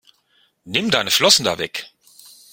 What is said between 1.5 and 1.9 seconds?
weg!